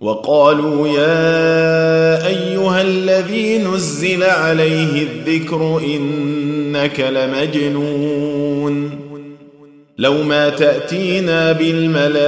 [0.00, 8.90] وقالوا يا أيها الذي نزل عليه الذكر إنك لمجنون.
[9.98, 12.18] لو ما تأتينا بالملائكة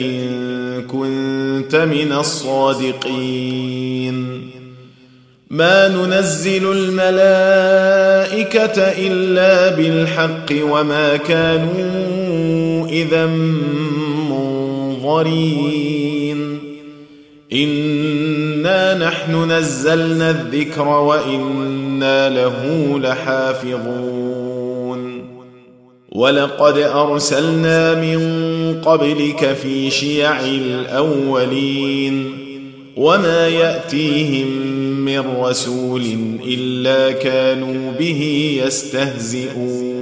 [0.00, 3.62] إن كنت من الصادقين.
[5.50, 7.12] ما ننزل الملائكة
[8.82, 14.51] إلا بالحق وما كانوا إذا منظرين
[17.52, 24.32] انا نحن نزلنا الذكر وأنا له لحافظون.
[26.12, 28.20] ولقد ارسلنا من
[28.84, 32.38] قبلك في شيع الاولين.
[32.96, 34.46] وما ياتيهم
[35.04, 36.02] من رسول
[36.46, 40.01] الا كانوا به يستهزئون.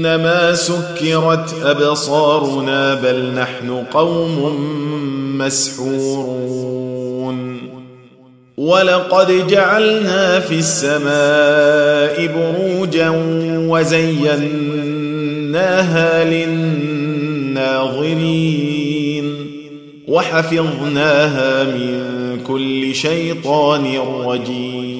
[0.00, 4.56] إنما سكرت أبصارنا بل نحن قوم
[5.38, 6.70] مسحورون.
[8.56, 13.12] ولقد جعلنا في السماء بروجا
[13.68, 14.64] وزيناها
[16.24, 17.50] للناظرين.
[20.08, 22.00] وحفظناها من
[22.46, 24.99] كل شيطان رجيم.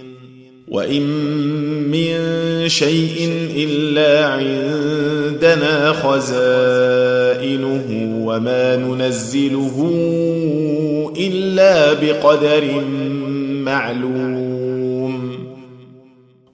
[0.71, 1.01] وإن
[1.91, 2.19] من
[2.69, 7.37] شيء إلا عندنا خزائنه
[8.25, 9.91] وما ننزله
[11.17, 12.81] إلا بقدر
[13.65, 14.41] معلوم.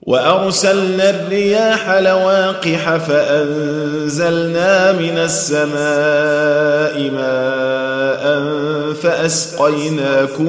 [0.02, 8.42] وأرسلنا الرياح لواقح فأنزلنا من السماء ماء
[8.94, 10.48] فأسقيناكموه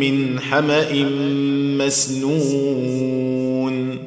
[0.00, 0.92] من حمأ
[1.84, 3.98] مسنون.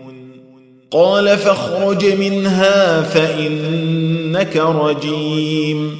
[0.91, 5.91] قال فاخرج منها فإنك رجيم.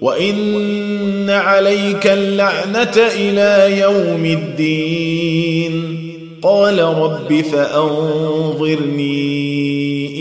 [0.00, 5.96] وإن عليك اللعنة إلى يوم الدين.
[6.42, 9.16] قال رب فأنظرني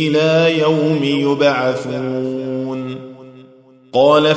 [0.07, 2.95] إلى يوم يبعثون.
[3.93, 4.35] قال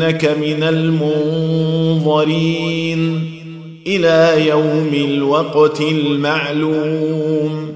[0.00, 0.62] فانك من
[2.02, 3.30] المنظرين
[3.86, 7.72] إلى يوم الوقت المعلوم.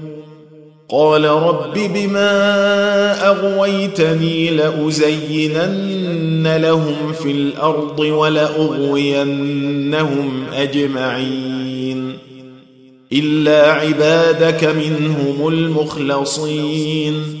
[0.89, 9.23] قال رب بما أغويتني لأزينن لهم في الأرض ولأغوينهم
[10.53, 12.13] أجمعين.
[13.13, 17.40] إلا عبادك منهم المخلصين.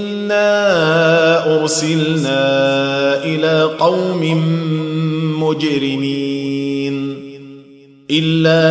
[0.31, 2.43] انا ارسلنا
[3.23, 4.21] إلى قوم
[5.43, 7.21] مجرمين
[8.11, 8.61] الا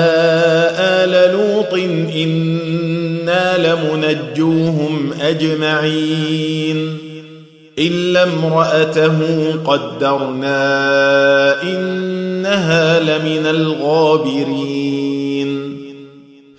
[1.04, 1.74] ال لوط
[2.14, 6.96] أنا لمنجوهم اجمعين
[7.78, 9.18] الا امراته
[9.64, 10.62] قدرنا
[11.62, 15.19] انها لمن الغابرين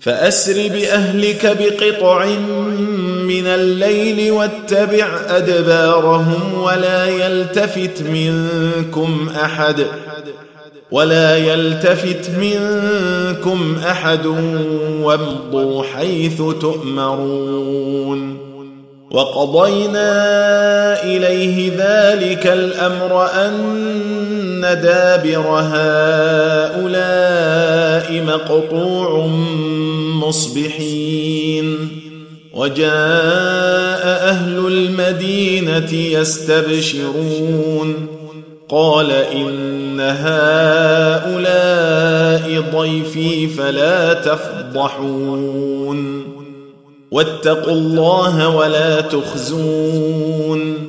[0.00, 2.24] فأسر بأهلك بقطع
[3.24, 9.86] من الليل واتبع أدبارهم ولا يلتفت منكم أحد
[10.90, 14.26] ولا يلتفت منكم أحد
[15.02, 18.38] وامضوا حيث تؤمرون
[19.10, 20.12] وقضينا
[21.02, 23.28] إليه ذلك الأمر
[24.58, 26.88] ان دابر هؤلاء
[28.22, 29.26] مقطوع
[30.26, 31.88] مصبحين
[32.54, 32.88] وجاء
[34.28, 37.38] أهل المدينة يستبشرون
[38.68, 41.40] قال إن هؤلاء
[42.72, 45.58] ضيفي فلا تفضحون
[47.10, 50.88] واتقوا الله ولا تخزون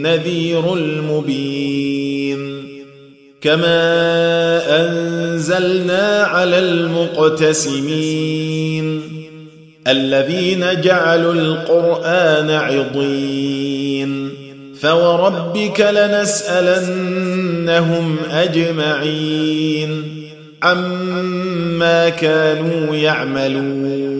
[0.00, 2.64] النذير المبين.
[3.40, 3.80] كما
[4.80, 9.02] أنزلنا على المقتسمين.
[9.88, 14.30] الذين جعلوا القرآن عضين.
[14.80, 20.04] فوربك لنسألنهم أجمعين.
[20.62, 24.19] عما كانوا يعملون.